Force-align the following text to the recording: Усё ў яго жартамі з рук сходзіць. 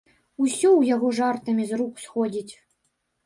Усё 0.43 0.69
ў 0.75 0.81
яго 0.95 1.11
жартамі 1.19 1.67
з 1.71 1.79
рук 1.81 1.93
сходзіць. 2.05 2.53